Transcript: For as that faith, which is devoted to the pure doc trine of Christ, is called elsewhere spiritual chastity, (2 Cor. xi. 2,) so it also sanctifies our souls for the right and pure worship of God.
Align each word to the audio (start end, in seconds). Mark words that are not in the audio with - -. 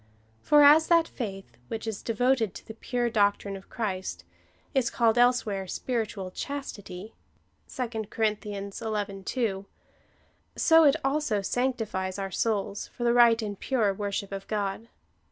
For 0.41 0.63
as 0.63 0.87
that 0.87 1.07
faith, 1.07 1.57
which 1.67 1.85
is 1.85 2.01
devoted 2.01 2.55
to 2.55 2.65
the 2.67 2.73
pure 2.73 3.07
doc 3.11 3.37
trine 3.37 3.55
of 3.55 3.69
Christ, 3.69 4.23
is 4.73 4.89
called 4.89 5.15
elsewhere 5.15 5.67
spiritual 5.67 6.31
chastity, 6.31 7.13
(2 7.69 8.05
Cor. 8.09 8.25
xi. 8.41 9.21
2,) 9.25 9.65
so 10.55 10.83
it 10.85 10.95
also 11.03 11.43
sanctifies 11.43 12.17
our 12.17 12.31
souls 12.31 12.87
for 12.87 13.03
the 13.03 13.13
right 13.13 13.39
and 13.43 13.59
pure 13.59 13.93
worship 13.93 14.31
of 14.31 14.47
God. 14.47 14.87